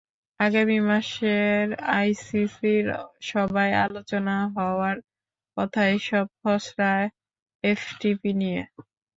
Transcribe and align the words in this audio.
আগামী 0.39 0.77
মাসের 0.87 1.65
আইসিসির 1.97 2.85
সভায় 3.23 3.73
আলোচনা 3.85 4.35
হওয়ার 4.55 4.97
কথা 5.57 5.81
এসব 5.95 6.25
খসড়া 6.39 6.93
এফটিপি 7.63 8.31
নিয়ে। 8.41 8.61